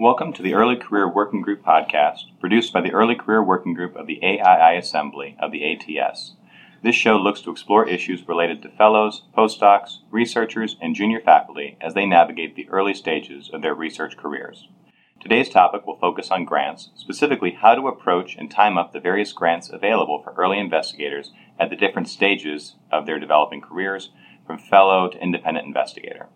[0.00, 3.96] Welcome to the Early Career Working Group podcast, produced by the Early Career Working Group
[3.96, 6.36] of the AII Assembly of the ATS.
[6.82, 11.92] This show looks to explore issues related to fellows, postdocs, researchers, and junior faculty as
[11.92, 14.68] they navigate the early stages of their research careers.
[15.20, 19.34] Today's topic will focus on grants, specifically how to approach and time up the various
[19.34, 24.08] grants available for early investigators at the different stages of their developing careers,
[24.46, 26.30] from fellow to independent investigator.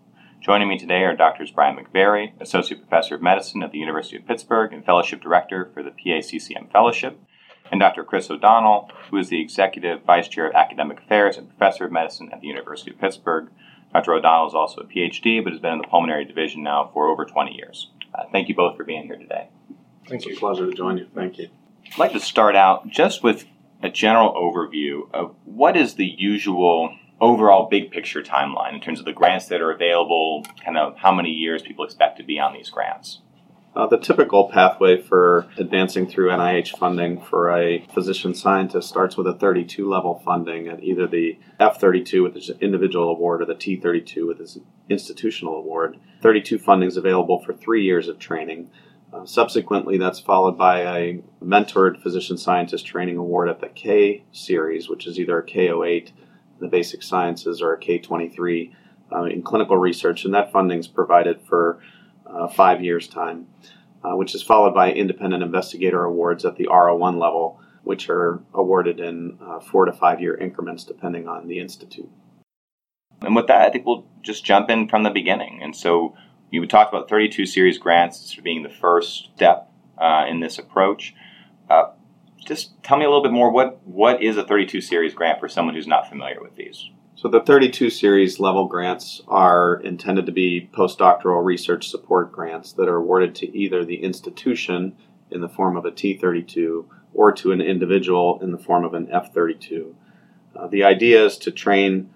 [0.44, 1.52] Joining me today are Drs.
[1.52, 5.82] Brian McVerry, Associate Professor of Medicine at the University of Pittsburgh and Fellowship Director for
[5.82, 7.18] the PACCM Fellowship,
[7.72, 8.04] and Dr.
[8.04, 12.28] Chris O'Donnell, who is the Executive Vice Chair of Academic Affairs and Professor of Medicine
[12.30, 13.48] at the University of Pittsburgh.
[13.94, 14.12] Dr.
[14.12, 17.24] O'Donnell is also a PhD, but has been in the pulmonary division now for over
[17.24, 17.90] 20 years.
[18.14, 19.48] Uh, thank you both for being here today.
[20.06, 21.06] Thank it's a pleasure to join you.
[21.14, 21.48] Thank you.
[21.90, 23.46] I'd like to start out just with
[23.82, 29.06] a general overview of what is the usual overall big picture timeline in terms of
[29.06, 32.52] the grants that are available, kind of how many years people expect to be on
[32.52, 33.20] these grants?
[33.74, 39.26] Uh, the typical pathway for advancing through NIH funding for a physician scientist starts with
[39.26, 44.28] a 32 level funding at either the F32 with its individual award or the T32
[44.28, 45.98] with its institutional award.
[46.22, 48.70] 32 funding is available for three years of training.
[49.12, 54.88] Uh, subsequently, that's followed by a mentored physician scientist training award at the K series,
[54.88, 56.10] which is either a K08
[56.60, 58.72] the basic sciences or a K23
[59.12, 61.80] uh, in clinical research, and that funding is provided for
[62.26, 63.46] uh, five years' time,
[64.02, 68.98] uh, which is followed by independent investigator awards at the R01 level, which are awarded
[68.98, 72.10] in uh, four to five year increments depending on the institute.
[73.22, 75.60] And with that, I think we'll just jump in from the beginning.
[75.62, 76.14] And so
[76.50, 81.14] you talked about 32 series grants as being the first step uh, in this approach.
[82.44, 83.50] Just tell me a little bit more.
[83.50, 86.90] What what is a 32 series grant for someone who's not familiar with these?
[87.16, 92.88] So the 32 series level grants are intended to be postdoctoral research support grants that
[92.88, 94.96] are awarded to either the institution
[95.30, 96.84] in the form of a T32
[97.14, 99.94] or to an individual in the form of an F32.
[100.54, 102.10] Uh, the idea is to train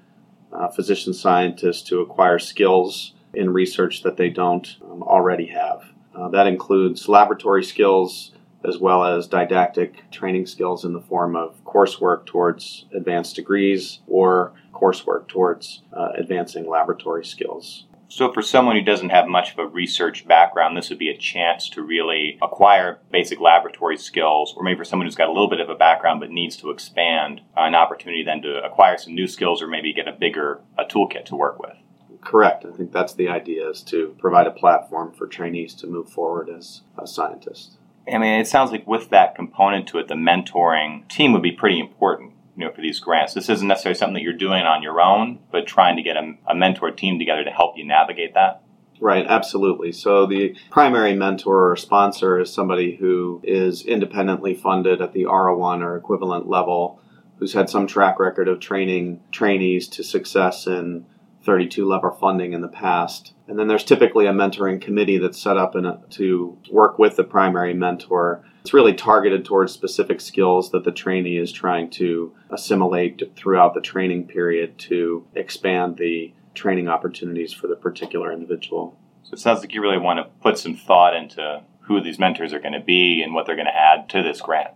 [0.53, 5.85] uh, physician scientists to acquire skills in research that they don't um, already have.
[6.15, 8.33] Uh, that includes laboratory skills,
[8.65, 14.53] as well as didactic training skills in the form of coursework towards advanced degrees or
[14.73, 17.85] coursework towards uh, advancing laboratory skills.
[18.11, 21.17] So, for someone who doesn't have much of a research background, this would be a
[21.17, 25.51] chance to really acquire basic laboratory skills, or maybe for someone who's got a little
[25.51, 29.15] bit of a background but needs to expand, uh, an opportunity then to acquire some
[29.15, 31.77] new skills or maybe get a bigger a toolkit to work with.
[32.23, 32.65] Correct.
[32.65, 36.49] I think that's the idea is to provide a platform for trainees to move forward
[36.49, 37.77] as a scientist.
[38.13, 41.53] I mean, it sounds like with that component to it, the mentoring team would be
[41.53, 42.33] pretty important.
[42.57, 45.39] You know, for these grants, this isn't necessarily something that you're doing on your own,
[45.53, 48.63] but trying to get a, a mentor team together to help you navigate that.
[49.01, 49.93] Right, absolutely.
[49.93, 55.83] So the primary mentor or sponsor is somebody who is independently funded at the R01
[55.83, 57.01] or equivalent level,
[57.39, 61.07] who's had some track record of training trainees to success in
[61.49, 63.33] 32 level funding in the past.
[63.47, 67.25] And then there's typically a mentoring committee that's set up a, to work with the
[67.25, 68.45] primary mentor.
[68.61, 73.81] It's really targeted towards specific skills that the trainee is trying to assimilate throughout the
[73.81, 78.99] training period to expand the training opportunities for the particular individual.
[79.23, 82.53] So it sounds like you really want to put some thought into who these mentors
[82.53, 84.75] are going to be and what they're going to add to this grant.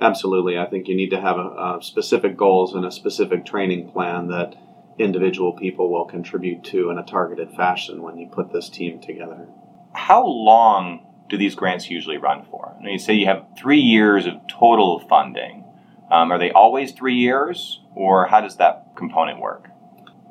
[0.00, 0.56] Absolutely.
[0.56, 4.28] I think you need to have a, a specific goals and a specific training plan
[4.28, 4.54] that
[4.98, 9.48] individual people will contribute to in a targeted fashion when you put this team together.
[9.94, 12.76] How long do these grants usually run for?
[12.78, 15.64] I mean, you say you have three years of total funding.
[16.10, 19.68] Um, are they always three years, or how does that component work?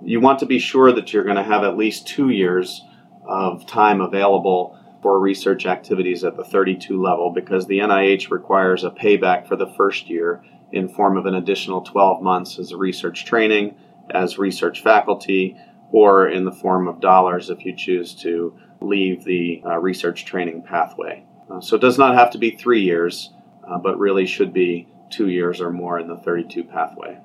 [0.04, 2.84] You want to be sure that you're going to have at least two years
[3.28, 8.92] of time available for research activities at the 32 level because the NIH requires a
[8.92, 13.26] payback for the first year in form of an additional 12 months as a research
[13.26, 13.76] training
[14.10, 15.58] as research faculty
[15.92, 20.64] or in the form of dollars if you choose to leave the uh, research training
[20.64, 21.24] pathway.
[21.50, 23.32] Uh, so it does not have to be three years,
[23.70, 27.18] uh, but really should be two years or more in the 32 pathway.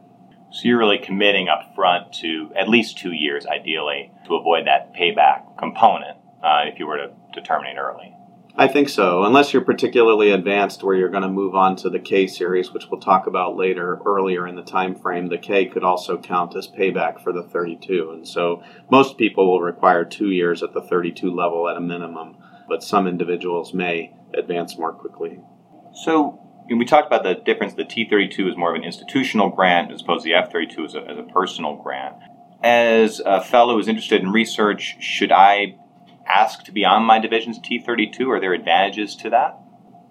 [0.50, 4.94] So you're really committing up front to at least two years, ideally, to avoid that
[4.94, 8.15] payback component uh, if you were to, to terminate early.
[8.58, 11.98] I think so, unless you're particularly advanced where you're going to move on to the
[11.98, 15.28] K series, which we'll talk about later earlier in the time frame.
[15.28, 18.12] The K could also count as payback for the 32.
[18.14, 22.38] And so most people will require 2 years at the 32 level at a minimum,
[22.66, 25.38] but some individuals may advance more quickly.
[26.04, 26.40] So
[26.74, 27.74] we talked about the difference.
[27.74, 31.00] The T32 is more of an institutional grant as opposed to the F32 as a,
[31.00, 32.16] as a personal grant.
[32.62, 35.76] As a fellow who's interested in research, should I
[36.26, 38.28] ask to be on my division's T32?
[38.28, 39.58] Are there advantages to that?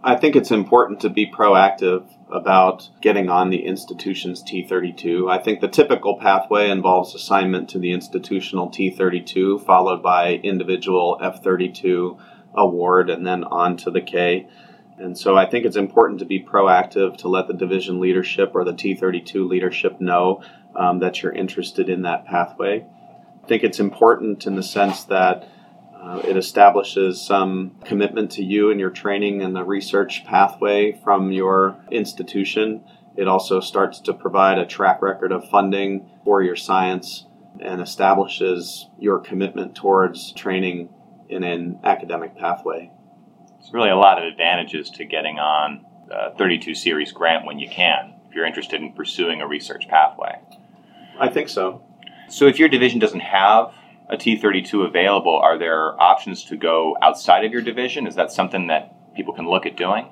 [0.03, 5.31] I think it's important to be proactive about getting on the institution's T32.
[5.31, 12.19] I think the typical pathway involves assignment to the institutional T32, followed by individual F32
[12.53, 14.47] award, and then on to the K.
[14.99, 18.63] And so I think it's important to be proactive to let the division leadership or
[18.63, 20.43] the T32 leadership know
[20.75, 22.85] um, that you're interested in that pathway.
[23.43, 25.49] I think it's important in the sense that
[26.05, 31.31] uh, it establishes some commitment to you and your training and the research pathway from
[31.31, 32.83] your institution.
[33.17, 37.25] It also starts to provide a track record of funding for your science
[37.59, 40.89] and establishes your commitment towards training
[41.27, 42.91] in an academic pathway.
[43.59, 47.67] There's really a lot of advantages to getting on a 32 series grant when you
[47.67, 50.39] can, if you're interested in pursuing a research pathway.
[51.19, 51.81] I think so.
[52.29, 53.73] So, if your division doesn't have
[54.09, 58.07] a T32 available, are there options to go outside of your division?
[58.07, 60.09] Is that something that people can look at doing?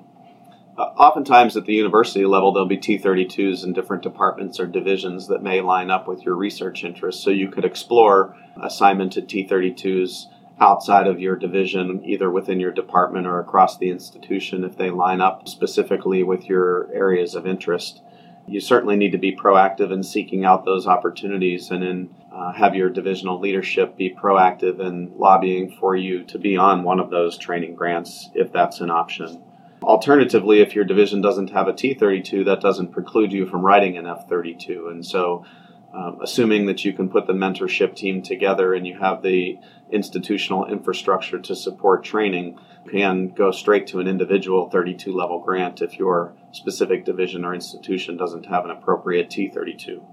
[0.76, 5.44] Uh, oftentimes at the university level, there'll be T32s in different departments or divisions that
[5.44, 7.24] may line up with your research interests.
[7.24, 10.26] So you could explore assignment to T32s
[10.60, 15.22] outside of your division, either within your department or across the institution, if they line
[15.22, 18.02] up specifically with your areas of interest
[18.48, 22.76] you certainly need to be proactive in seeking out those opportunities and in uh, have
[22.76, 27.38] your divisional leadership be proactive in lobbying for you to be on one of those
[27.38, 29.42] training grants if that's an option.
[29.84, 34.06] Alternatively, if your division doesn't have a T32, that doesn't preclude you from writing an
[34.06, 34.90] F32.
[34.90, 35.46] And so,
[35.94, 39.60] um, assuming that you can put the mentorship team together and you have the
[39.92, 42.58] institutional infrastructure to support training,
[42.90, 48.18] can go straight to an individual 32 level grant if your specific division or institution
[48.18, 50.04] doesn't have an appropriate T32.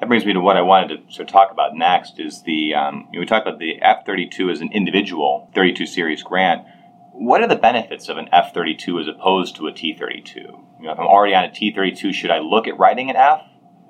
[0.00, 2.74] That brings me to what I wanted to sort of talk about next is the,
[2.74, 6.66] um, you know, we talked about the F32 as an individual 32 series grant.
[7.12, 10.36] What are the benefits of an F32 as opposed to a T32?
[10.36, 13.40] You know, if I'm already on a T32, should I look at writing an F?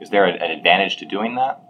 [0.01, 1.61] Is there an advantage to doing that?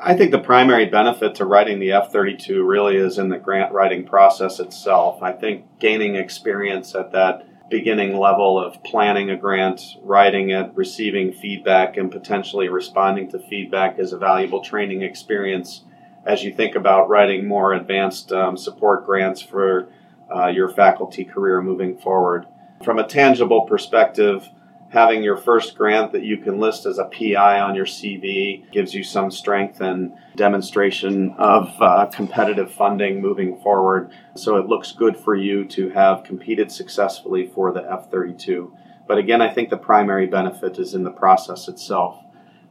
[0.00, 3.72] I think the primary benefit to writing the F 32 really is in the grant
[3.72, 5.22] writing process itself.
[5.22, 11.32] I think gaining experience at that beginning level of planning a grant, writing it, receiving
[11.32, 15.82] feedback, and potentially responding to feedback is a valuable training experience
[16.24, 19.88] as you think about writing more advanced um, support grants for
[20.34, 22.46] uh, your faculty career moving forward.
[22.84, 24.48] From a tangible perspective,
[24.90, 28.94] having your first grant that you can list as a PI on your CV gives
[28.94, 34.10] you some strength and demonstration of uh, competitive funding moving forward.
[34.34, 38.74] So it looks good for you to have competed successfully for the F 32.
[39.06, 42.22] But again, I think the primary benefit is in the process itself.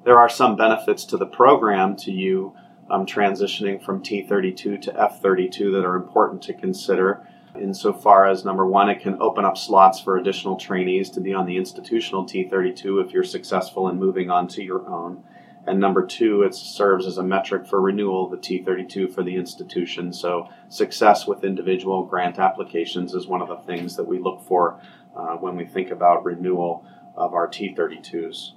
[0.04, 2.56] There are some benefits to the program to you
[2.90, 7.28] um, transitioning from T32 to F32 that are important to consider
[7.60, 11.46] insofar as number one, it can open up slots for additional trainees to be on
[11.46, 15.24] the institutional T32 if you're successful in moving on to your own.
[15.68, 19.36] And number two, it serves as a metric for renewal of the T32 for the
[19.36, 20.14] institution.
[20.14, 24.80] So, success with individual grant applications is one of the things that we look for
[25.14, 26.86] uh, when we think about renewal
[27.18, 28.52] of our T32s.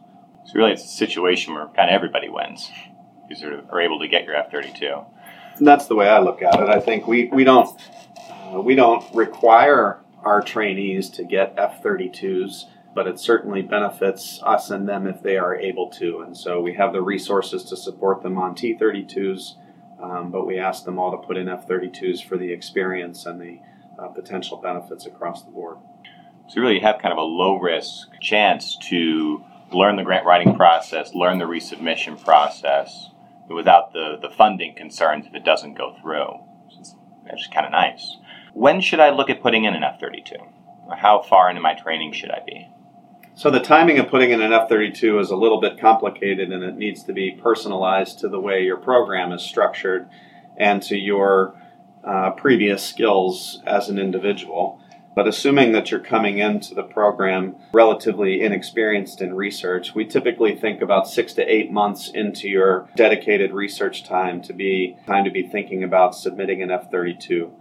[0.45, 2.71] So, really, it's a situation where kind of everybody wins.
[3.29, 5.05] You sort of are able to get your F32.
[5.59, 6.69] that's the way I look at it.
[6.69, 7.77] I think we, we don't
[8.53, 12.65] uh, we don't require our trainees to get F 32s,
[12.95, 16.21] but it certainly benefits us and them if they are able to.
[16.21, 19.55] And so we have the resources to support them on T 32s,
[20.03, 23.41] um, but we ask them all to put in F 32s for the experience and
[23.41, 23.61] the
[23.99, 25.79] uh, potential benefits across the board.
[26.49, 30.27] So, really, you really have kind of a low risk chance to learn the grant
[30.27, 33.11] writing process, learn the resubmission process
[33.49, 36.41] without the, the funding concerns if it doesn't go through.
[36.67, 38.17] Which is kind of nice.
[38.53, 40.37] When should I look at putting in an F 32?
[40.97, 42.69] How far into my training should I be?
[43.35, 46.63] So, the timing of putting in an F 32 is a little bit complicated and
[46.63, 50.09] it needs to be personalized to the way your program is structured
[50.57, 51.55] and to your
[52.05, 54.81] uh, previous skills as an individual.
[55.15, 60.83] But assuming that you're coming into the program relatively inexperienced in research, we typically think
[60.83, 65.43] about six to eight months into your dedicated research time to be time to be
[65.43, 67.53] thinking about submitting an F 32.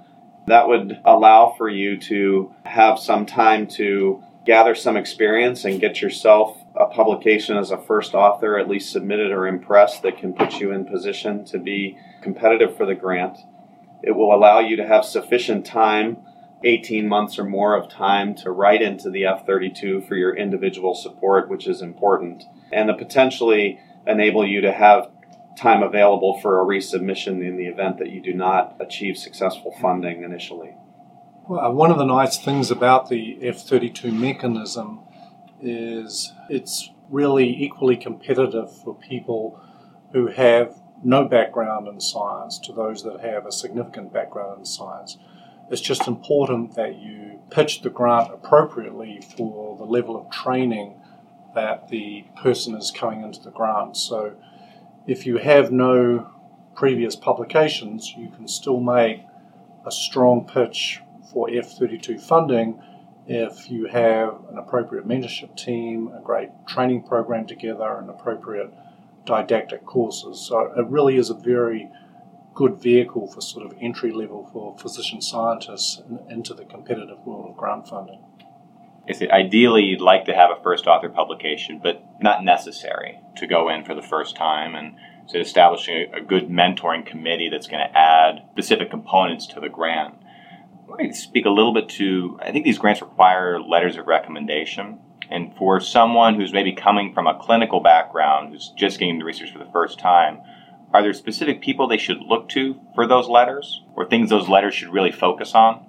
[0.49, 6.01] That would allow for you to have some time to gather some experience and get
[6.01, 10.33] yourself a publication as a first author, at least submitted or in press, that can
[10.33, 13.37] put you in position to be competitive for the grant.
[14.01, 16.17] It will allow you to have sufficient time,
[16.63, 20.95] 18 months or more of time, to write into the F 32 for your individual
[20.95, 25.11] support, which is important, and to potentially enable you to have
[25.59, 30.23] time available for a resubmission in the event that you do not achieve successful funding
[30.23, 30.73] initially.
[31.47, 35.01] Well, uh, one of the nice things about the F 32 mechanism
[35.61, 39.59] is it's really equally competitive for people
[40.13, 45.17] who have no background in science to those that have a significant background in science.
[45.69, 50.95] It's just important that you pitch the grant appropriately for the level of training
[51.55, 53.97] that the person is coming into the grant.
[53.97, 54.35] So
[55.07, 56.29] if you have no
[56.75, 59.21] previous publications, you can still make
[59.85, 61.01] a strong pitch
[61.31, 62.81] for F32 funding
[63.27, 68.73] if you have an appropriate mentorship team, a great training program together, and appropriate
[69.25, 70.39] didactic courses.
[70.39, 71.89] So it really is a very
[72.55, 77.57] good vehicle for sort of entry level for physician scientists into the competitive world of
[77.57, 78.19] grant funding.
[79.31, 83.83] Ideally you'd like to have a first author publication, but not necessary to go in
[83.83, 84.95] for the first time and
[85.27, 90.15] so establishing a, good mentoring committee that's going to add specific components to the grant.
[90.87, 94.99] Want to speak a little bit to I think these grants require letters of recommendation.
[95.29, 99.51] And for someone who's maybe coming from a clinical background, who's just getting into research
[99.53, 100.39] for the first time,
[100.91, 104.73] are there specific people they should look to for those letters or things those letters
[104.73, 105.85] should really focus on?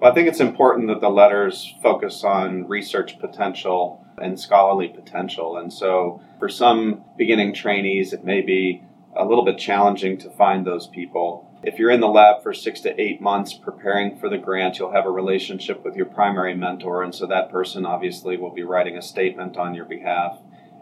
[0.00, 5.56] Well, I think it's important that the letters focus on research potential and scholarly potential.
[5.56, 8.82] And so for some beginning trainees, it may be
[9.16, 11.50] a little bit challenging to find those people.
[11.62, 14.92] If you're in the lab for six to eight months preparing for the grant, you'll
[14.92, 18.98] have a relationship with your primary mentor, and so that person obviously will be writing
[18.98, 20.38] a statement on your behalf.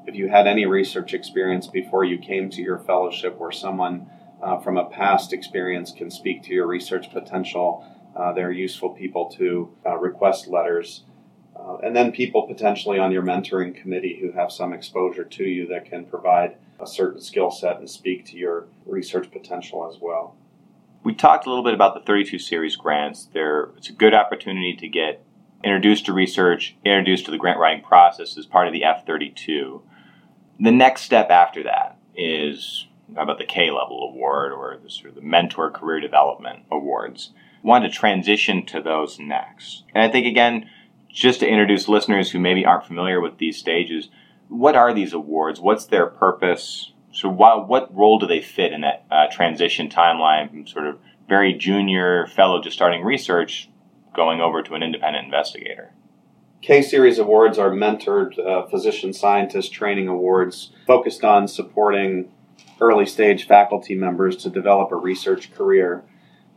[0.07, 4.11] If you had any research experience before you came to your fellowship, or someone
[4.43, 9.31] uh, from a past experience can speak to your research potential, uh, they're useful people
[9.31, 11.05] to uh, request letters.
[11.57, 15.67] Uh, and then people potentially on your mentoring committee who have some exposure to you
[15.69, 20.35] that can provide a certain skill set and speak to your research potential as well.
[21.05, 23.29] We talked a little bit about the 32 series grants.
[23.33, 25.25] There, it's a good opportunity to get
[25.65, 29.83] introduced to research, introduced to the grant writing process as part of the F32.
[30.61, 35.15] The next step after that is about the K level award or the sort of
[35.15, 37.31] the mentor career development awards.
[37.63, 39.85] Want to transition to those next.
[39.95, 40.69] And I think again,
[41.09, 44.09] just to introduce listeners who maybe aren't familiar with these stages,
[44.49, 45.61] what are these awards?
[45.61, 46.93] What's their purpose?
[47.13, 50.99] So, what, what role do they fit in that uh, transition timeline from sort of
[51.29, 53.69] very junior fellow just starting research
[54.15, 55.93] going over to an independent investigator?
[56.63, 62.31] K Series awards are mentored uh, physician scientist training awards focused on supporting
[62.81, 66.05] early stage faculty members to develop a research career.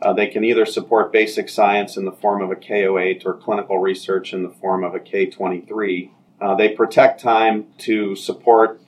[0.02, 3.80] Uh, they can either support basic science in the form of a K08 or clinical
[3.80, 6.12] research in the form of a K23.
[6.42, 8.82] Uh, they protect time to support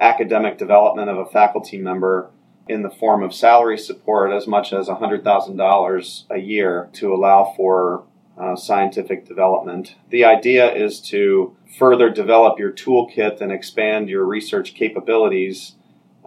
[0.00, 2.30] academic development of a faculty member
[2.68, 8.04] in the form of salary support as much as $100,000 a year to allow for
[8.36, 9.96] uh, scientific development.
[10.10, 15.74] The idea is to further develop your toolkit and expand your research capabilities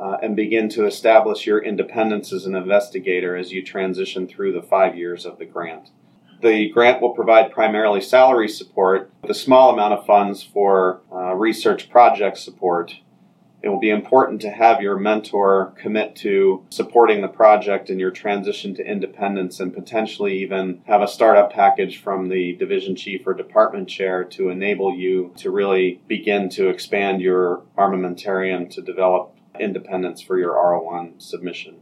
[0.01, 4.61] uh, and begin to establish your independence as an investigator as you transition through the
[4.61, 5.89] five years of the grant.
[6.41, 11.35] The grant will provide primarily salary support with a small amount of funds for uh,
[11.35, 12.95] research project support
[13.63, 18.11] it will be important to have your mentor commit to supporting the project in your
[18.11, 23.33] transition to independence and potentially even have a startup package from the division chief or
[23.33, 30.21] department chair to enable you to really begin to expand your armamentarium to develop independence
[30.21, 31.77] for your R01 submission.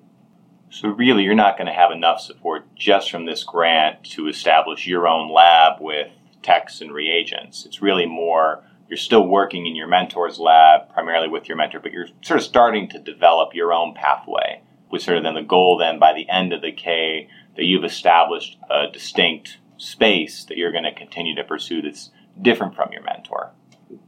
[0.72, 4.86] So, really, you're not going to have enough support just from this grant to establish
[4.86, 6.12] your own lab with
[6.44, 7.66] techs and reagents.
[7.66, 11.92] It's really more you're still working in your mentor's lab, primarily with your mentor, but
[11.92, 15.78] you're sort of starting to develop your own pathway with sort of then the goal
[15.78, 20.72] then by the end of the K that you've established a distinct space that you're
[20.72, 22.10] going to continue to pursue that's
[22.42, 23.52] different from your mentor.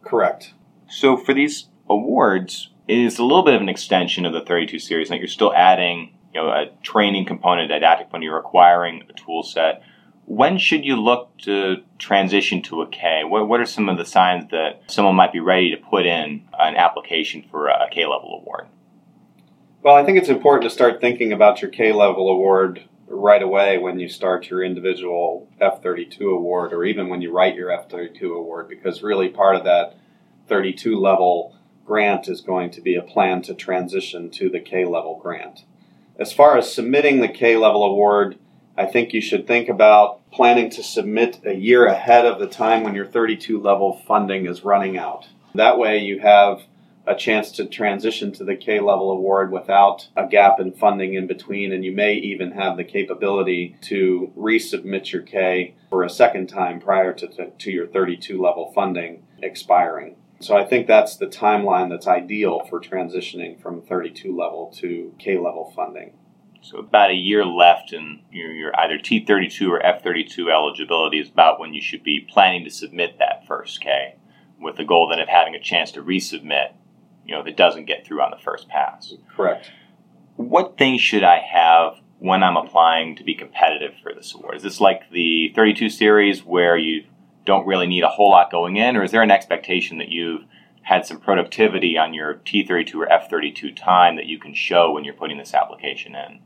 [0.03, 0.53] Correct.
[0.89, 4.79] So for these awards, it is a little bit of an extension of the 32
[4.79, 9.13] series that you're still adding you know, a training component, didactic when you're acquiring a
[9.13, 9.83] tool set
[10.31, 13.23] when should you look to transition to a K?
[13.25, 16.47] What, what are some of the signs that someone might be ready to put in
[16.57, 18.67] an application for a K level award?
[19.83, 23.77] Well, I think it's important to start thinking about your K level award right away
[23.77, 27.89] when you start your individual F 32 award or even when you write your F
[27.89, 29.97] 32 award because really part of that
[30.47, 35.19] 32 level grant is going to be a plan to transition to the K level
[35.21, 35.63] grant.
[36.17, 38.37] As far as submitting the K level award,
[38.77, 42.83] I think you should think about planning to submit a year ahead of the time
[42.83, 45.27] when your 32 level funding is running out.
[45.55, 46.61] That way, you have
[47.05, 51.27] a chance to transition to the K level award without a gap in funding in
[51.27, 56.47] between, and you may even have the capability to resubmit your K for a second
[56.47, 60.15] time prior to, to, to your 32 level funding expiring.
[60.41, 65.37] So I think that's the timeline that's ideal for transitioning from 32 level to K
[65.37, 66.13] level funding.
[66.61, 71.59] So about a year left in your, your either T32 or F32 eligibility is about
[71.59, 74.15] when you should be planning to submit that first K,
[74.59, 76.73] with the goal then of having a chance to resubmit
[77.25, 79.13] you know, if it doesn't get through on the first pass.
[79.35, 79.71] Correct.
[80.35, 84.55] What things should I have when I'm applying to be competitive for this award?
[84.55, 87.05] Is this like the 32 series where you
[87.51, 90.45] don't really need a whole lot going in, or is there an expectation that you've
[90.83, 95.13] had some productivity on your T32 or F32 time that you can show when you're
[95.13, 96.39] putting this application in?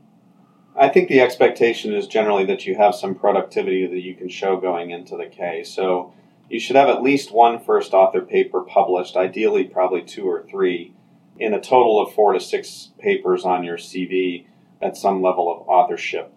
[0.76, 4.56] I think the expectation is generally that you have some productivity that you can show
[4.56, 5.62] going into the K.
[5.62, 6.12] So
[6.50, 10.92] you should have at least one first author paper published, ideally, probably two or three,
[11.38, 14.46] in a total of four to six papers on your CV
[14.82, 16.32] at some level of authorship.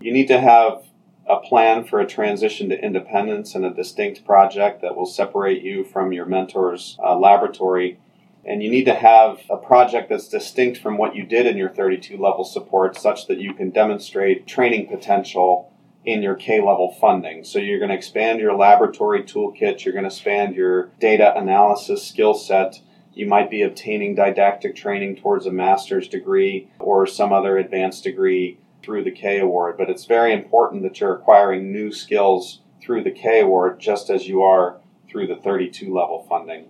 [0.00, 0.84] You need to have
[1.28, 5.84] a plan for a transition to independence and a distinct project that will separate you
[5.84, 7.98] from your mentor's uh, laboratory.
[8.44, 11.68] And you need to have a project that's distinct from what you did in your
[11.68, 15.72] 32 level support such that you can demonstrate training potential
[16.04, 17.44] in your K level funding.
[17.44, 22.06] So you're going to expand your laboratory toolkit, you're going to expand your data analysis
[22.06, 22.80] skill set.
[23.14, 28.58] You might be obtaining didactic training towards a master's degree or some other advanced degree
[28.82, 33.10] through the K Award, but it's very important that you're acquiring new skills through the
[33.10, 36.66] K Award just as you are through the 32 level funding.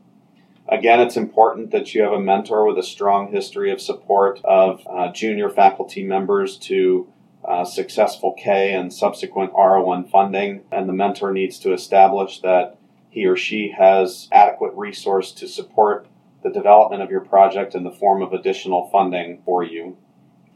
[0.69, 4.87] Again, it's important that you have a mentor with a strong history of support of
[4.88, 7.09] uh, junior faculty members to
[7.45, 12.78] uh, successful K and subsequent R1 funding, and the mentor needs to establish that
[13.11, 16.07] he or she has adequate resource to support
[16.42, 19.97] the development of your project in the form of additional funding for you.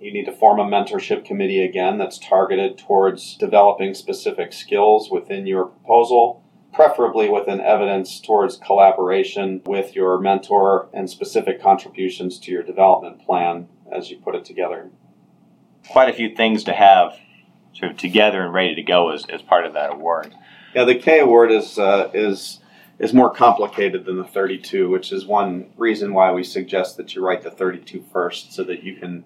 [0.01, 5.47] You need to form a mentorship committee again that's targeted towards developing specific skills within
[5.47, 12.53] your proposal, preferably with an evidence towards collaboration with your mentor and specific contributions to
[12.53, 14.91] your development plan as you put it together
[15.89, 17.19] quite a few things to have
[17.73, 20.35] sort of together and ready to go as, as part of that award.
[20.75, 22.61] Yeah, the K award is uh, is
[22.99, 27.25] is more complicated than the 32, which is one reason why we suggest that you
[27.25, 29.25] write the 32 first, so that you can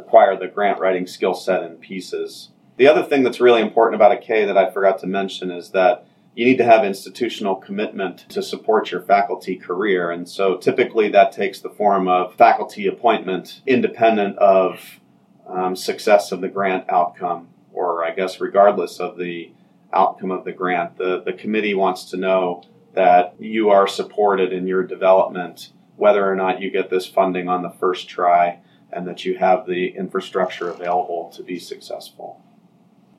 [0.00, 2.50] acquire the grant writing skill set in pieces.
[2.76, 5.70] The other thing that's really important about a K that I forgot to mention is
[5.70, 10.10] that you need to have institutional commitment to support your faculty career.
[10.10, 15.00] And so typically that takes the form of faculty appointment independent of
[15.46, 19.52] um, success of the grant outcome, or I guess regardless of the
[19.92, 22.62] outcome of the grant, the, the committee wants to know
[22.94, 27.62] that you are supported in your development, whether or not you get this funding on
[27.62, 28.60] the first try,
[28.92, 32.42] and that you have the infrastructure available to be successful.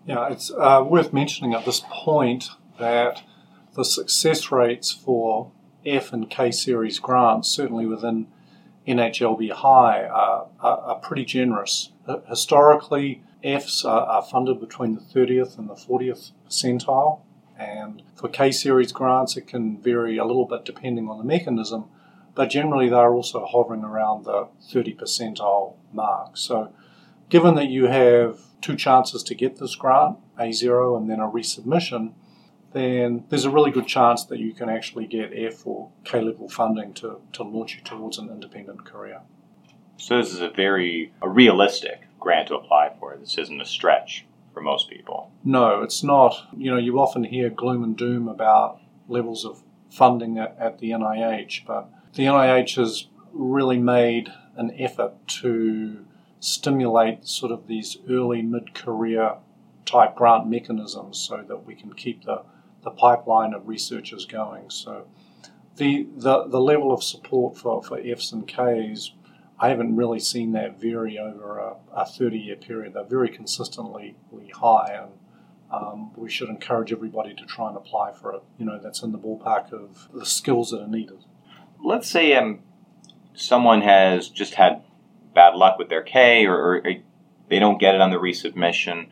[0.06, 3.24] Yeah, it's uh, worth mentioning at this point that
[3.76, 5.52] the success rates for
[5.86, 8.28] F and K series grants, certainly within
[8.88, 11.92] NHLBI, are, are, are pretty generous.
[12.28, 17.22] Historically, Fs are, are funded between the 30th and the 40th percentile,
[17.58, 21.86] and for K series grants, it can vary a little bit depending on the mechanism,
[22.36, 26.38] but generally they're also hovering around the 30 percentile mark.
[26.38, 26.74] So,
[27.30, 32.14] given that you have two chances to get this grant, A0 and then a resubmission,
[32.74, 36.48] then there's a really good chance that you can actually get F or K level
[36.48, 39.22] funding to, to launch you towards an independent career.
[39.98, 43.16] So this is a very a realistic grant to apply for.
[43.18, 45.32] This isn't a stretch for most people.
[45.44, 46.48] No, it's not.
[46.56, 50.92] You know, you often hear gloom and doom about levels of funding at, at the
[50.92, 56.06] NIH, but the NIH has really made an effort to
[56.40, 59.36] stimulate sort of these early mid-career
[59.86, 62.44] type grant mechanisms so that we can keep the
[62.84, 64.70] the pipeline of researchers going.
[64.70, 65.08] So
[65.78, 69.12] the the, the level of support for, for Fs and Ks,
[69.60, 72.94] I haven't really seen that vary over a, a 30 year period.
[72.94, 74.16] They're very consistently
[74.56, 75.12] high and
[75.72, 78.44] um, we should encourage everybody to try and apply for it.
[78.58, 81.24] You know, that's in the ballpark of the skills that are needed.
[81.84, 82.60] Let's say um,
[83.34, 84.84] someone has just had
[85.34, 86.82] bad luck with their K or, or
[87.50, 89.08] they don't get it on the resubmission.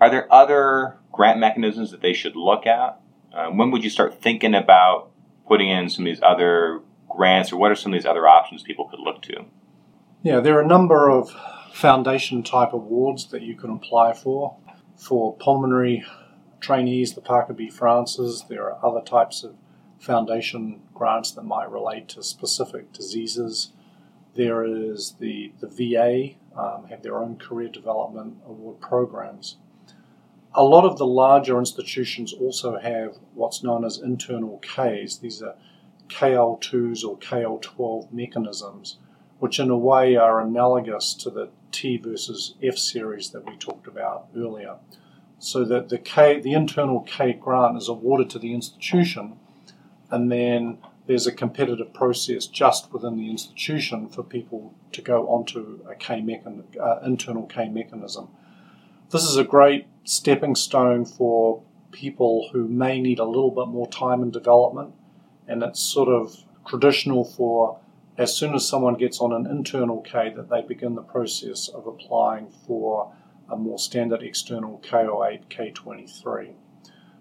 [0.00, 3.00] Are there other grant mechanisms that they should look at?
[3.32, 5.10] Uh, when would you start thinking about
[5.46, 8.62] putting in some of these other grants, or what are some of these other options
[8.62, 9.44] people could look to?
[10.22, 11.30] Yeah, there are a number of
[11.72, 14.56] foundation type awards that you can apply for.
[14.96, 16.04] For pulmonary
[16.60, 17.68] trainees, the Parker B.
[17.68, 19.56] Francis, there are other types of
[19.98, 23.72] foundation grants that might relate to specific diseases.
[24.36, 29.56] There is the, the VA, um, have their own career development award programs.
[30.54, 35.16] A lot of the larger institutions also have what's known as internal Ks.
[35.16, 35.56] These are
[36.08, 38.98] KL2s or KL12 mechanisms,
[39.40, 43.88] which in a way are analogous to the T versus F series that we talked
[43.88, 44.76] about earlier.
[45.40, 49.40] So that the K, the internal K grant is awarded to the institution,
[50.08, 55.80] and then there's a competitive process just within the institution for people to go onto
[55.88, 58.28] a K mechan- uh, internal K mechanism.
[59.10, 63.88] This is a great stepping stone for people who may need a little bit more
[63.88, 64.94] time in development,
[65.46, 67.78] and it's sort of traditional for
[68.16, 71.86] as soon as someone gets on an internal K that they begin the process of
[71.86, 73.12] applying for
[73.50, 76.52] a more standard external K08, K23.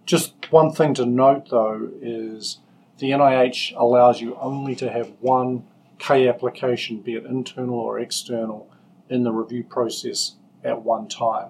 [0.05, 2.59] Just one thing to note though is
[3.01, 5.65] the NIH allows you only to have one
[5.97, 8.69] K application, be it internal or external,
[9.09, 11.49] in the review process at one time.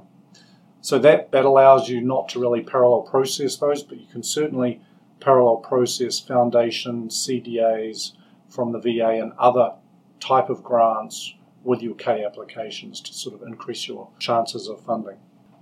[0.80, 4.80] So that, that allows you not to really parallel process those, but you can certainly
[5.20, 8.14] parallel process foundation, CDAs
[8.48, 9.74] from the VA and other
[10.22, 11.36] type of grants
[11.66, 15.18] with your K applications to sort of increase your chances of funding.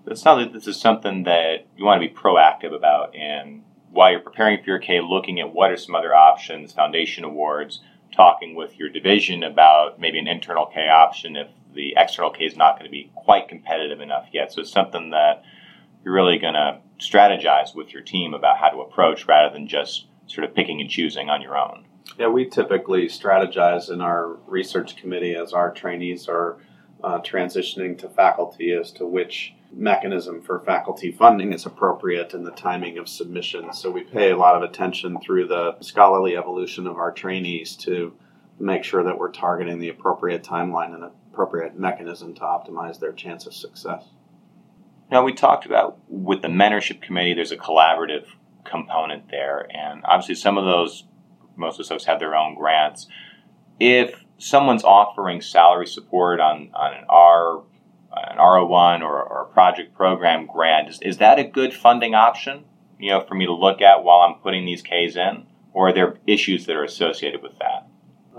[0.05, 4.11] It sounds like this is something that you want to be proactive about and while
[4.11, 7.81] you're preparing for your K, looking at what are some other options, foundation awards,
[8.15, 12.55] talking with your division about maybe an internal K option if the external K is
[12.55, 14.51] not going to be quite competitive enough yet.
[14.51, 15.43] So it's something that
[16.03, 20.05] you're really going to strategize with your team about how to approach rather than just
[20.27, 21.85] sort of picking and choosing on your own.
[22.17, 26.57] Yeah, we typically strategize in our research committee as our trainees are
[27.03, 32.51] uh, transitioning to faculty as to which mechanism for faculty funding is appropriate and the
[32.51, 33.71] timing of submission.
[33.73, 38.13] So we pay a lot of attention through the scholarly evolution of our trainees to
[38.59, 43.45] make sure that we're targeting the appropriate timeline and appropriate mechanism to optimize their chance
[43.45, 44.03] of success.
[45.11, 48.25] Now, we talked about with the mentorship committee, there's a collaborative
[48.63, 51.05] component there, and obviously, some of those,
[51.55, 53.07] most of those folks have their own grants.
[53.79, 57.63] If someone's offering salary support on, on an R
[58.11, 62.65] an R01 or, or, a project program grant, is, is that a good funding option,
[62.99, 65.45] you know, for me to look at while I'm putting these Ks in?
[65.73, 67.87] Or are there issues that are associated with that?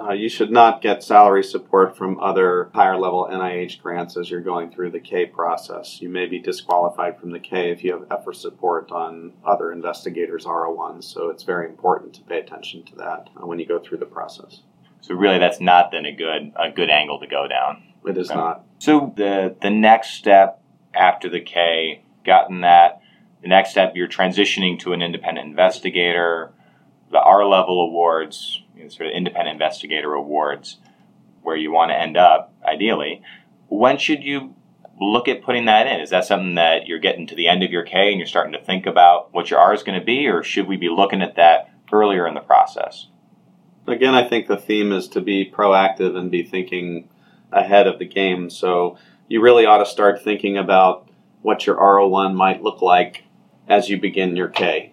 [0.00, 4.40] Uh, you should not get salary support from other higher level NIH grants as you're
[4.40, 6.00] going through the K process.
[6.00, 10.46] You may be disqualified from the K if you have effort support on other investigators'
[10.46, 13.98] R01s, so it's very important to pay attention to that uh, when you go through
[13.98, 14.62] the process.
[15.02, 17.82] So really, that's not then a good a good angle to go down.
[18.06, 18.38] It is okay.
[18.38, 18.64] not.
[18.78, 20.62] So the the next step
[20.94, 23.00] after the K, gotten that.
[23.42, 26.52] The next step, you're transitioning to an independent investigator.
[27.10, 30.78] The R level awards, you know, sort of independent investigator awards,
[31.42, 33.22] where you want to end up ideally.
[33.68, 34.54] When should you
[35.00, 36.00] look at putting that in?
[36.00, 38.52] Is that something that you're getting to the end of your K and you're starting
[38.52, 41.22] to think about what your R is going to be, or should we be looking
[41.22, 43.06] at that earlier in the process?
[43.86, 47.08] Again, I think the theme is to be proactive and be thinking
[47.52, 48.50] ahead of the game.
[48.50, 51.08] So you really ought to start thinking about
[51.42, 53.24] what your R01 might look like
[53.68, 54.92] as you begin your K.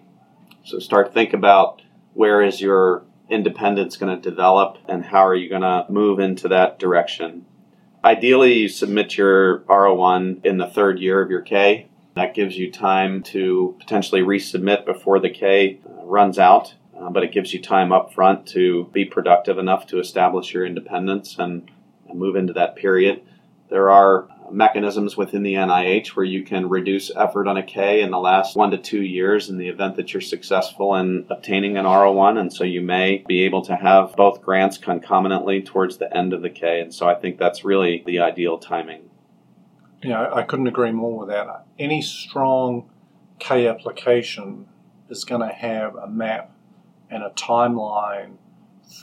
[0.64, 1.82] So start think about
[2.14, 6.48] where is your independence going to develop and how are you going to move into
[6.48, 7.44] that direction.
[8.04, 11.88] Ideally, you submit your R01 in the third year of your K.
[12.14, 17.22] That gives you time to potentially resubmit before the K uh, runs out, uh, but
[17.22, 21.70] it gives you time up front to be productive enough to establish your independence and
[22.14, 23.22] move into that period.
[23.70, 28.10] There are mechanisms within the NIH where you can reduce effort on a K in
[28.10, 31.84] the last one to two years in the event that you're successful in obtaining an
[31.84, 32.38] R01.
[32.38, 36.42] And so you may be able to have both grants concomitantly towards the end of
[36.42, 36.80] the K.
[36.80, 39.10] And so I think that's really the ideal timing.
[40.02, 41.66] Yeah, I couldn't agree more with that.
[41.78, 42.88] Any strong
[43.38, 44.66] K application
[45.08, 46.52] is going to have a map
[47.10, 48.36] and a timeline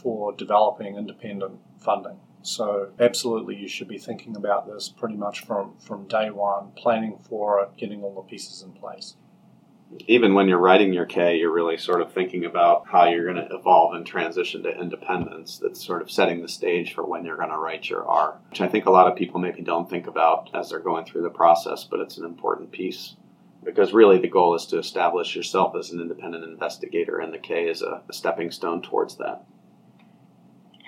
[0.01, 2.19] for developing independent funding.
[2.45, 7.17] So absolutely, you should be thinking about this pretty much from from day one, planning
[7.27, 9.15] for it, getting all the pieces in place.
[10.07, 13.47] Even when you're writing your K, you're really sort of thinking about how you're going
[13.47, 15.57] to evolve and transition to independence.
[15.57, 18.61] That's sort of setting the stage for when you're going to write your R, which
[18.61, 21.29] I think a lot of people maybe don't think about as they're going through the
[21.29, 23.15] process, but it's an important piece
[23.63, 27.67] because really the goal is to establish yourself as an independent investigator, and the K
[27.67, 29.45] is a, a stepping stone towards that.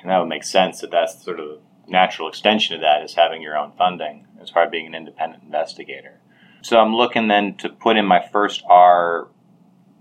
[0.07, 3.41] And that would make sense that that's sort of natural extension of that is having
[3.41, 6.21] your own funding as far as being an independent investigator.
[6.61, 9.27] So I'm looking then to put in my first R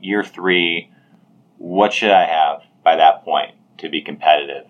[0.01, 0.93] year three.
[1.59, 4.69] What should I have by that point to be competitive?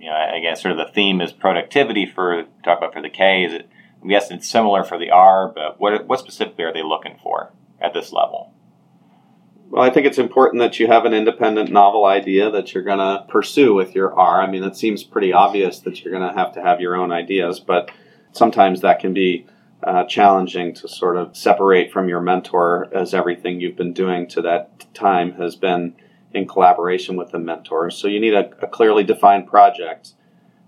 [0.00, 3.44] you know, guess sort of the theme is productivity for talk about for the K.
[3.44, 3.70] Is it?
[4.02, 7.52] I guess it's similar for the R, but what what specifically are they looking for
[7.80, 8.52] at this level?
[9.70, 12.98] Well, I think it's important that you have an independent novel idea that you're going
[12.98, 14.40] to pursue with your R.
[14.40, 17.10] I mean, it seems pretty obvious that you're going to have to have your own
[17.10, 17.90] ideas, but
[18.32, 19.46] sometimes that can be
[19.82, 24.42] uh, challenging to sort of separate from your mentor as everything you've been doing to
[24.42, 25.94] that time has been
[26.32, 27.90] in collaboration with the mentor.
[27.90, 30.12] So you need a, a clearly defined project.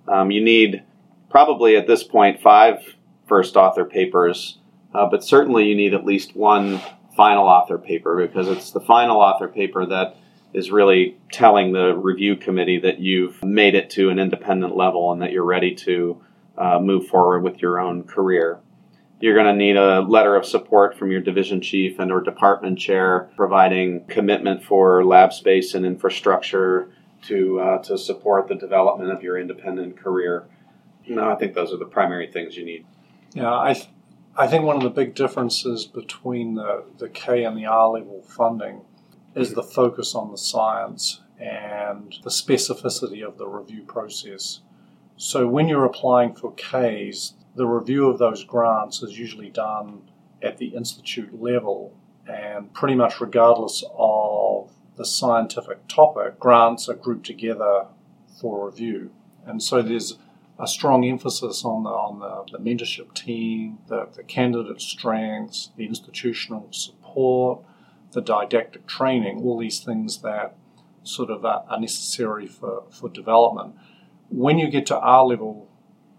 [0.08, 0.82] Um, you need
[1.30, 4.58] probably at this point five first author papers,
[4.94, 6.80] uh, but certainly you need at least one
[7.16, 10.16] final author paper because it's the final author paper that
[10.52, 15.22] is really telling the review committee that you've made it to an independent level and
[15.22, 16.22] that you're ready to
[16.56, 18.58] uh, move forward with your own career.
[19.20, 22.78] You're going to need a letter of support from your division chief and or department
[22.78, 26.90] chair providing commitment for lab space and infrastructure
[27.22, 30.44] to uh, to support the development of your independent career.
[31.08, 32.84] No, I think those are the primary things you need.
[33.32, 33.74] Yeah, I,
[34.38, 38.22] I think one of the big differences between the, the K and the R level
[38.28, 38.82] funding
[39.34, 44.60] is the focus on the science and the specificity of the review process.
[45.16, 50.02] So when you're applying for Ks, the review of those grants is usually done
[50.42, 51.94] at the institute level,
[52.28, 57.86] and pretty much regardless of the scientific topic, grants are grouped together
[58.38, 59.10] for review.
[59.46, 60.18] And so there's
[60.58, 65.84] a strong emphasis on the, on the, the mentorship team, the, the candidate strengths, the
[65.86, 67.62] institutional support,
[68.12, 70.56] the didactic training, all these things that
[71.02, 73.74] sort of are, are necessary for, for development.
[74.30, 75.68] When you get to R level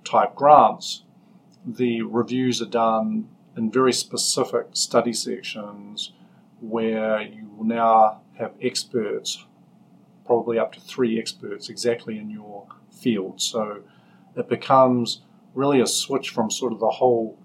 [0.04, 1.04] type grants,
[1.66, 6.14] the reviews are done in very specific study sections
[6.62, 9.44] where you will now have experts,
[10.26, 13.42] probably up to three experts exactly in your field.
[13.42, 13.84] So
[14.38, 15.22] it becomes
[15.54, 17.38] really a switch from sort of the whole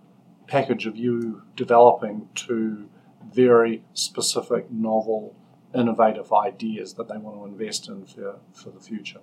[0.46, 2.88] package of you developing to
[3.32, 5.34] very specific, novel,
[5.74, 9.20] innovative ideas that they want to invest in for, for the future.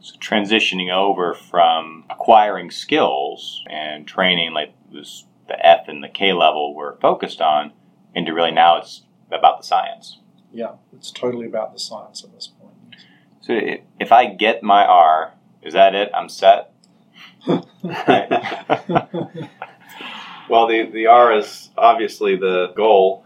[0.00, 6.32] So transitioning over from acquiring skills and training like this the F and the K
[6.32, 7.72] level we're focused on
[8.14, 10.18] into really now it's about the science.
[10.52, 12.74] Yeah, it's totally about the science at this point.
[13.40, 13.58] So
[14.00, 16.10] if I get my R, is that it?
[16.14, 16.72] I'm set?
[20.48, 23.24] well, the, the R is obviously the goal.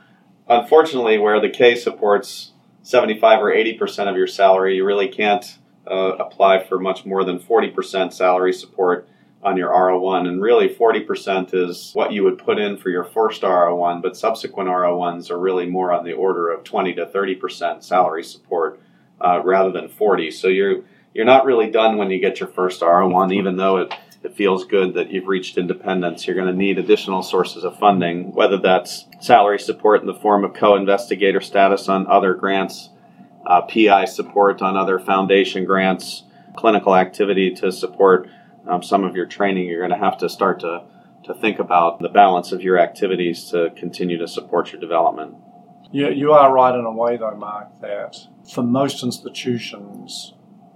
[0.48, 5.58] Unfortunately, where the K supports 75 or 80% of your salary, you really can't
[5.90, 9.08] uh, apply for much more than 40% salary support
[9.42, 10.28] on your R01.
[10.28, 14.68] And really, 40% is what you would put in for your first R01, but subsequent
[14.68, 18.80] R01s are really more on the order of 20 to 30% salary support
[19.20, 20.30] uh, rather than 40.
[20.30, 20.82] So you're
[21.14, 23.92] you're not really done when you get your first R01, even though it
[24.22, 26.26] it feels good that you've reached independence.
[26.26, 30.44] You're going to need additional sources of funding, whether that's salary support in the form
[30.44, 32.90] of co investigator status on other grants,
[33.46, 36.24] uh, PI support on other foundation grants,
[36.56, 38.28] clinical activity to support
[38.68, 39.66] um, some of your training.
[39.68, 40.84] You're going to have to start to,
[41.24, 45.34] to think about the balance of your activities to continue to support your development.
[45.92, 48.16] Yeah, you are right in a way, though, Mark, that
[48.52, 50.34] for most institutions,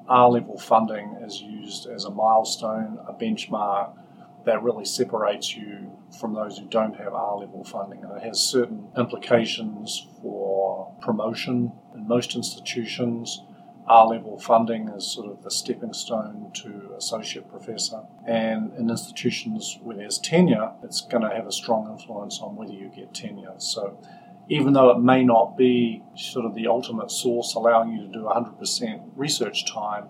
[0.09, 3.97] R level funding is used as a milestone, a benchmark
[4.45, 5.91] that really separates you
[6.21, 8.05] from those who don't have R level funding.
[8.05, 13.43] And it has certain implications for promotion in most institutions.
[13.87, 18.03] R level funding is sort of the stepping stone to associate professor.
[18.27, 22.73] And in institutions where there's tenure, it's going to have a strong influence on whether
[22.73, 23.55] you get tenure.
[23.59, 23.99] So
[24.49, 28.21] even though it may not be sort of the ultimate source allowing you to do
[28.21, 30.09] 100% research time,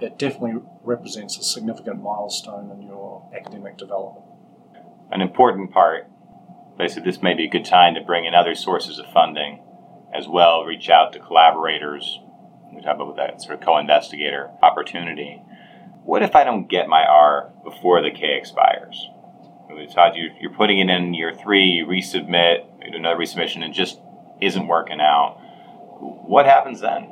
[0.00, 4.26] it definitely represents a significant milestone in your academic development.
[5.10, 6.10] An important part,
[6.78, 9.62] they said this may be a good time to bring in other sources of funding
[10.14, 12.20] as well, reach out to collaborators.
[12.74, 15.42] We talk about that sort of co investigator opportunity.
[16.04, 19.08] What if I don't get my R before the K expires?
[19.92, 23.98] Todd, you're putting it in year three, you resubmit, you do another resubmission, and just
[24.40, 25.38] isn't working out.
[26.00, 27.08] What happens then?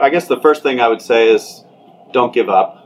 [0.00, 1.64] I guess the first thing I would say is
[2.12, 2.76] don't give up.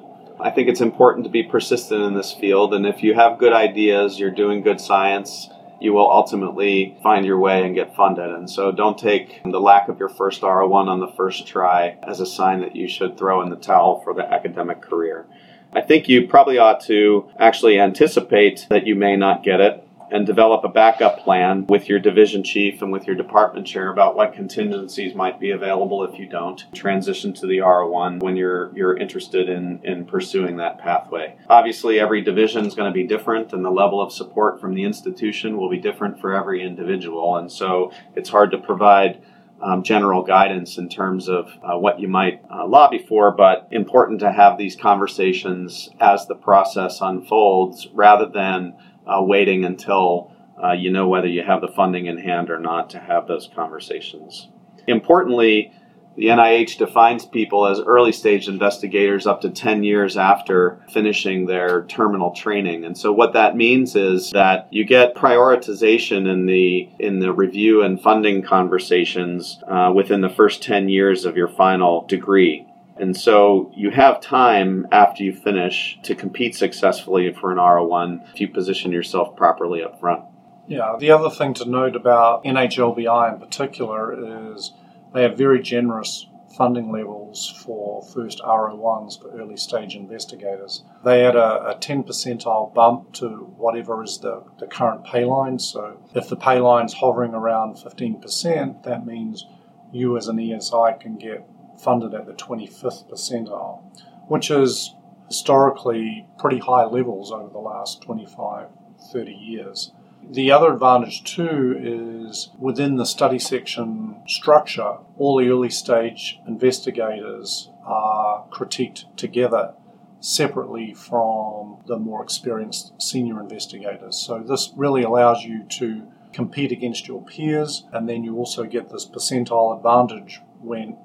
[0.40, 3.53] I think it's important to be persistent in this field, and if you have good
[3.53, 5.49] ideas, you're doing good science,
[5.81, 8.31] you will ultimately find your way and get funded.
[8.31, 12.20] And so don't take the lack of your first R01 on the first try as
[12.20, 15.27] a sign that you should throw in the towel for the academic career.
[15.75, 20.25] I think you probably ought to actually anticipate that you may not get it and
[20.25, 24.33] develop a backup plan with your division chief and with your department chair about what
[24.33, 29.49] contingencies might be available if you don't transition to the R1 when you're you're interested
[29.49, 31.35] in in pursuing that pathway.
[31.49, 34.85] Obviously, every division is going to be different, and the level of support from the
[34.85, 39.21] institution will be different for every individual, and so it's hard to provide
[39.64, 44.20] um, general guidance in terms of uh, what you might uh, lobby for, but important
[44.20, 50.31] to have these conversations as the process unfolds rather than uh, waiting until
[50.62, 53.48] uh, you know whether you have the funding in hand or not to have those
[53.55, 54.48] conversations.
[54.87, 55.72] Importantly,
[56.16, 61.85] the NIH defines people as early stage investigators up to 10 years after finishing their
[61.85, 62.85] terminal training.
[62.85, 67.83] And so what that means is that you get prioritization in the in the review
[67.83, 72.66] and funding conversations uh, within the first 10 years of your final degree.
[72.96, 78.40] And so you have time after you finish to compete successfully for an R01 if
[78.40, 80.24] you position yourself properly up front.
[80.66, 84.72] Yeah, the other thing to note about NHLBI in particular is
[85.14, 90.85] they have very generous funding levels for first R01s for early stage investigators.
[91.05, 95.59] They add a, a 10 percentile bump to whatever is the, the current pay line.
[95.59, 99.46] So if the pay line's hovering around 15%, that means
[99.92, 101.46] you as an ESI can get
[101.79, 103.83] funded at the 25th percentile,
[104.29, 104.94] which is
[105.29, 108.68] historically pretty high levels over the last 25,
[109.12, 109.92] 30 years.
[110.31, 117.71] The other advantage, too, is within the study section structure, all the early stage investigators
[117.85, 119.75] are critiqued together
[120.21, 124.17] separately from the more experienced senior investigators.
[124.17, 128.91] So, this really allows you to compete against your peers, and then you also get
[128.91, 130.97] this percentile advantage when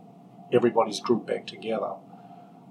[0.52, 1.94] everybody's grouped back together.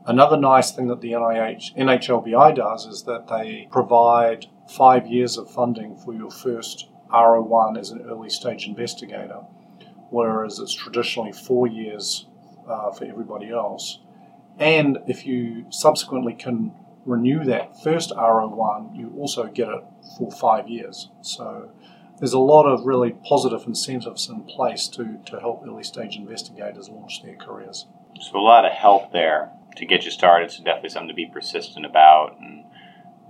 [0.09, 5.51] Another nice thing that the NIH, NHLBI does is that they provide five years of
[5.51, 9.43] funding for your first R01 as an early stage investigator,
[10.09, 12.27] whereas it's traditionally four years
[12.67, 13.99] uh, for everybody else.
[14.59, 16.73] And if you subsequently can
[17.05, 19.85] renew that first R01, you also get it
[20.17, 21.11] for five years.
[21.21, 21.71] So
[22.19, 26.89] there's a lot of really positive incentives in place to, to help early stage investigators
[26.89, 27.87] launch their careers.
[28.23, 30.51] So a lot of help there to get you started.
[30.51, 32.37] So definitely something to be persistent about.
[32.41, 32.65] And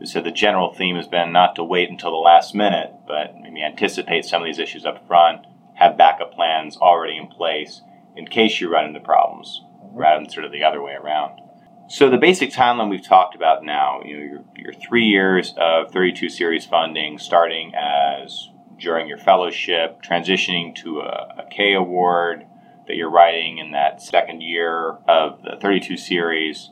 [0.05, 3.63] so the general theme has been not to wait until the last minute, but maybe
[3.63, 7.83] anticipate some of these issues up front, have backup plans already in place
[8.17, 9.97] in case you run into problems, mm-hmm.
[9.97, 11.41] rather than sort of the other way around.
[11.89, 15.91] So the basic timeline we've talked about now, you know, your, your three years of
[15.91, 22.45] 32 series funding, starting as during your fellowship, transitioning to a, a K award
[22.89, 26.71] that you're writing in that second year of the 32 series,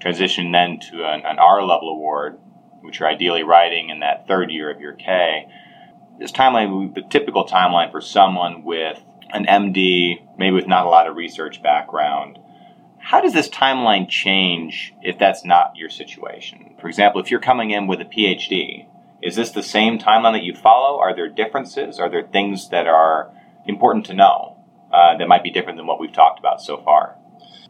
[0.00, 2.38] transition then to an, an R level award
[2.82, 5.46] which you're ideally writing in that third year of your K.
[6.18, 11.06] This timeline, the typical timeline for someone with an MD, maybe with not a lot
[11.06, 12.38] of research background,
[12.98, 16.74] how does this timeline change if that's not your situation?
[16.80, 18.86] For example, if you're coming in with a PhD,
[19.22, 20.98] is this the same timeline that you follow?
[20.98, 21.98] Are there differences?
[21.98, 23.30] Are there things that are
[23.66, 24.49] important to know
[24.92, 27.16] uh, that might be different than what we've talked about so far?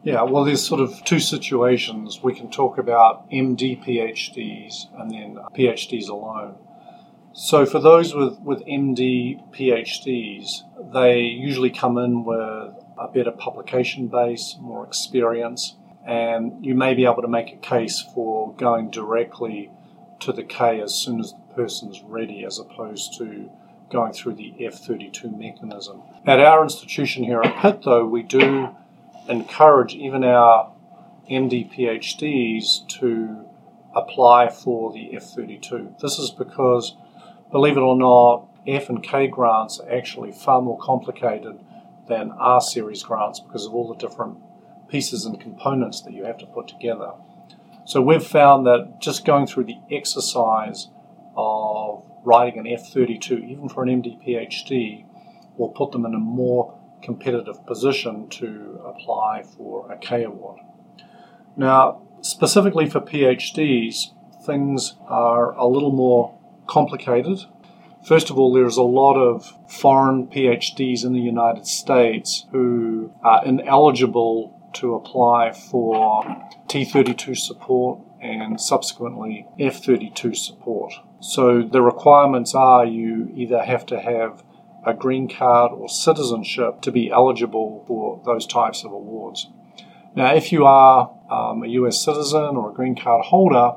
[0.03, 2.21] Yeah, well, there's sort of two situations.
[2.23, 6.55] We can talk about MD PhDs and then PhDs alone.
[7.33, 14.07] So, for those with, with MD PhDs, they usually come in with a better publication
[14.07, 19.71] base, more experience, and you may be able to make a case for going directly
[20.21, 23.51] to the K as soon as the person's ready, as opposed to
[23.91, 26.01] going through the F32 mechanism.
[26.25, 28.69] At our institution here at Pitt, though, we do
[29.27, 30.73] encourage even our
[31.29, 33.45] MD PhDs to
[33.95, 35.99] apply for the F32.
[35.99, 36.95] This is because,
[37.51, 41.59] believe it or not, F and K grants are actually far more complicated
[42.07, 44.37] than R series grants because of all the different
[44.87, 47.11] pieces and components that you have to put together.
[47.85, 50.89] So we've found that just going through the exercise
[51.35, 55.05] of writing an F32, even for an MD PhD,
[55.57, 60.59] will put them in a more competitive position to apply for a K award.
[61.57, 64.13] Now, specifically for PhDs,
[64.45, 67.45] things are a little more complicated.
[68.05, 73.45] First of all, there's a lot of foreign PhDs in the United States who are
[73.45, 76.23] ineligible to apply for
[76.67, 80.93] T32 support and subsequently F32 support.
[81.21, 84.43] So the requirements are you either have to have
[84.83, 89.47] a green card or citizenship to be eligible for those types of awards.
[90.15, 93.73] Now, if you are um, a US citizen or a green card holder,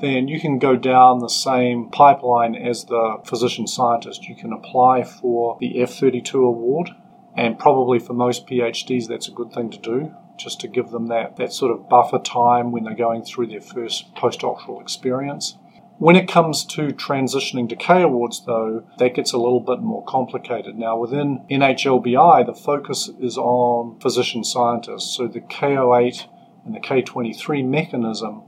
[0.00, 4.26] then you can go down the same pipeline as the physician scientist.
[4.26, 6.90] You can apply for the F32 award,
[7.36, 11.08] and probably for most PhDs, that's a good thing to do, just to give them
[11.08, 15.58] that, that sort of buffer time when they're going through their first postdoctoral experience.
[16.00, 20.02] When it comes to transitioning to K Awards, though, that gets a little bit more
[20.04, 20.78] complicated.
[20.78, 25.14] Now, within NHLBI, the focus is on physician scientists.
[25.14, 26.26] So the K08
[26.64, 28.44] and the K23 mechanism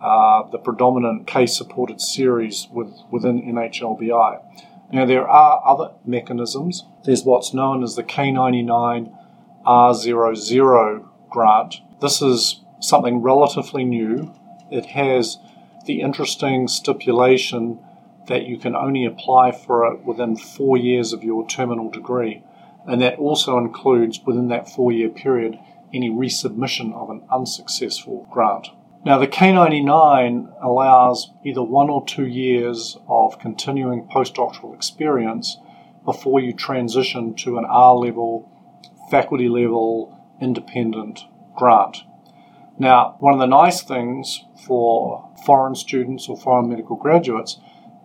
[0.00, 4.40] are the predominant K supported series with, within NHLBI.
[4.92, 6.84] Now, there are other mechanisms.
[7.04, 9.12] There's what's known as the K99
[9.66, 11.74] R00 grant.
[12.00, 14.32] This is something relatively new.
[14.70, 15.38] It has
[15.86, 17.78] the interesting stipulation
[18.26, 22.42] that you can only apply for it within four years of your terminal degree,
[22.86, 25.58] and that also includes within that four year period
[25.92, 28.68] any resubmission of an unsuccessful grant.
[29.04, 35.58] Now, the K99 allows either one or two years of continuing postdoctoral experience
[36.06, 38.50] before you transition to an R level,
[39.10, 41.20] faculty level, independent
[41.54, 41.98] grant.
[42.78, 47.58] Now, one of the nice things for foreign students or foreign medical graduates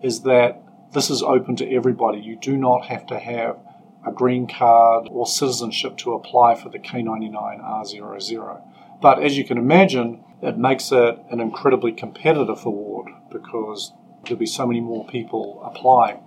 [0.03, 0.61] is that
[0.93, 2.19] this is open to everybody.
[2.19, 3.57] You do not have to have
[4.05, 8.61] a green card or citizenship to apply for the K99R00.
[9.01, 13.93] But as you can imagine, it makes it an incredibly competitive award because
[14.23, 16.19] there'll be so many more people applying.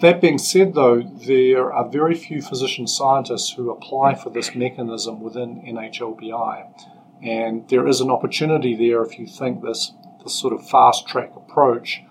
[0.00, 5.20] That being said, though, there are very few physician scientists who apply for this mechanism
[5.22, 6.95] within NHLBI.
[7.22, 9.92] And there is an opportunity there if you think this,
[10.22, 12.02] this sort of fast track approach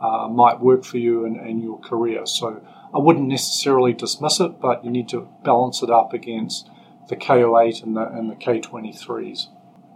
[0.00, 2.26] uh, might work for you and, your career.
[2.26, 6.68] So I wouldn't necessarily dismiss it, but you need to balance it up against
[7.08, 9.46] the K08 and the, and the K23s.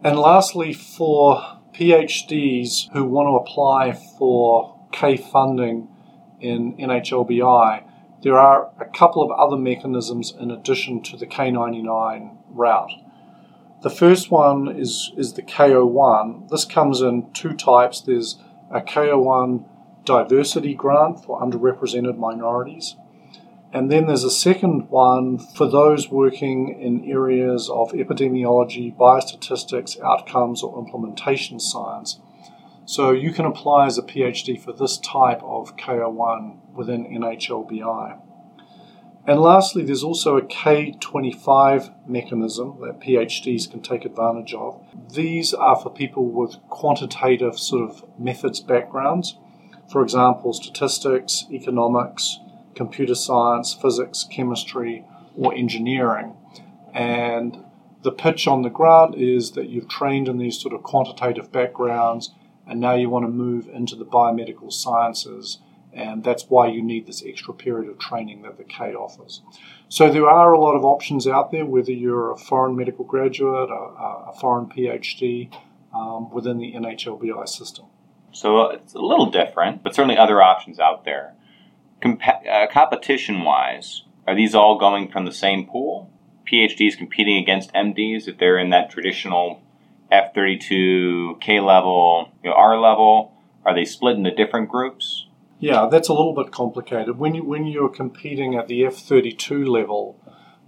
[0.04, 5.88] And lastly, for PhDs who want to apply for K funding
[6.40, 7.82] in NHLBI,
[8.22, 12.90] there are a couple of other mechanisms in addition to the K99 route.
[13.82, 16.48] The first one is, is the K01.
[16.48, 18.00] This comes in two types.
[18.00, 18.38] There's
[18.70, 19.64] a K01
[20.04, 22.96] diversity grant for underrepresented minorities.
[23.72, 30.62] And then there's a second one for those working in areas of epidemiology, biostatistics, outcomes,
[30.62, 32.18] or implementation science.
[32.86, 38.20] So you can apply as a PhD for this type of K01 within NHLBI.
[39.26, 44.80] And lastly, there's also a K25 mechanism that PhDs can take advantage of.
[45.12, 49.36] These are for people with quantitative sort of methods backgrounds.
[49.90, 52.38] For example, statistics, economics,
[52.76, 55.04] computer science, physics, chemistry,
[55.36, 56.36] or engineering.
[56.94, 57.64] And
[58.02, 62.30] the pitch on the grant is that you've trained in these sort of quantitative backgrounds
[62.64, 65.58] and now you want to move into the biomedical sciences
[65.96, 69.42] and that's why you need this extra period of training that the K offers.
[69.88, 73.70] So there are a lot of options out there, whether you're a foreign medical graduate,
[73.70, 73.74] a,
[74.30, 75.52] a foreign PhD
[75.94, 77.86] um, within the NHLBI system.
[78.32, 81.34] So uh, it's a little different, but certainly other options out there.
[82.02, 86.10] Compa- uh, competition wise, are these all going from the same pool?
[86.50, 89.62] PhDs competing against MDs if they're in that traditional
[90.12, 93.32] F32 K level, you know, R level?
[93.64, 95.25] Are they split into different groups?
[95.58, 97.18] Yeah, that's a little bit complicated.
[97.18, 100.20] When you when you're competing at the F32 level,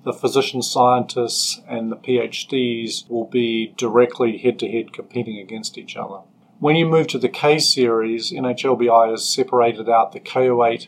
[0.05, 5.97] the physician scientists and the PhDs will be directly head to head competing against each
[5.97, 6.20] other.
[6.59, 10.86] When you move to the K series, NHLBI has separated out the K08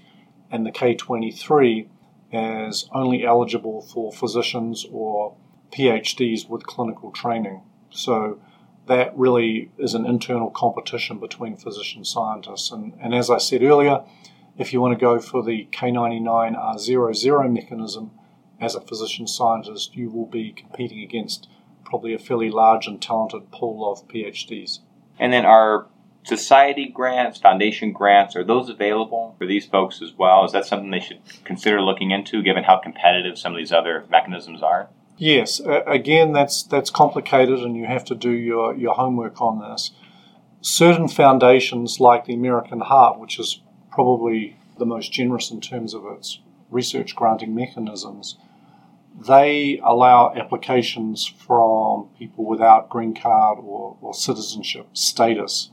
[0.51, 1.89] and the K23
[2.33, 5.37] as only eligible for physicians or
[5.73, 7.63] PhDs with clinical training.
[7.91, 8.41] So
[8.91, 12.73] that really is an internal competition between physician scientists.
[12.73, 14.03] And, and as I said earlier,
[14.59, 18.11] if you want to go for the K99R00 mechanism
[18.61, 21.49] as a physician scientist, you will be competing against
[21.85, 24.81] probably a fairly large and talented pool of PhDs.
[25.21, 25.87] And then are
[26.25, 30.45] society grants, foundation grants, are those available for these folks as well?
[30.45, 34.05] Is that something they should consider looking into given how competitive some of these other
[34.11, 34.91] mechanisms are?
[35.21, 39.91] Yes, again, that's that's complicated, and you have to do your, your homework on this.
[40.63, 43.61] Certain foundations, like the American Heart, which is
[43.93, 46.39] probably the most generous in terms of its
[46.71, 48.39] research granting mechanisms,
[49.29, 55.71] they allow applications from people without green card or, or citizenship status.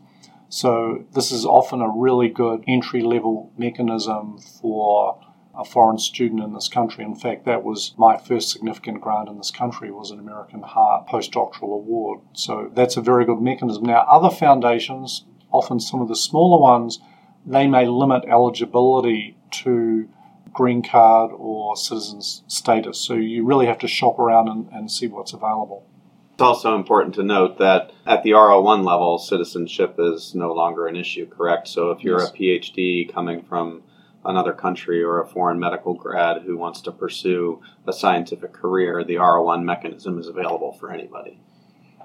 [0.49, 5.21] So, this is often a really good entry level mechanism for
[5.57, 7.03] a foreign student in this country.
[7.03, 11.07] In fact, that was my first significant grant in this country was an American Heart
[11.07, 12.19] postdoctoral award.
[12.33, 13.83] So that's a very good mechanism.
[13.83, 16.99] Now, other foundations, often some of the smaller ones,
[17.45, 20.07] they may limit eligibility to
[20.53, 22.99] green card or citizen status.
[22.99, 25.85] So you really have to shop around and, and see what's available.
[26.33, 30.95] It's also important to note that at the R01 level, citizenship is no longer an
[30.95, 31.67] issue, correct?
[31.67, 32.29] So if you're Yes.
[32.29, 33.81] a PhD coming from
[34.27, 39.15] another country or a foreign medical grad who wants to pursue a scientific career, the
[39.15, 41.39] R01 mechanism is available for anybody.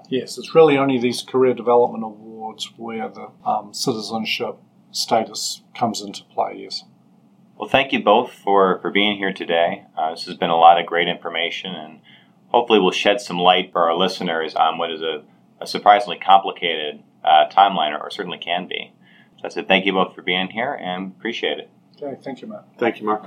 [0.09, 4.57] Yes, it's really only these career development awards where the um, citizenship
[4.91, 6.83] status comes into play, yes.
[7.57, 9.85] Well, thank you both for, for being here today.
[9.97, 11.99] Uh, this has been a lot of great information, and
[12.47, 15.23] hopefully, we'll shed some light for our listeners on what is a,
[15.61, 18.93] a surprisingly complicated uh, timeline, or certainly can be.
[19.37, 21.69] So I said thank you both for being here and appreciate it.
[22.01, 22.65] Okay, thank you, Matt.
[22.77, 23.25] Thank you, Mark.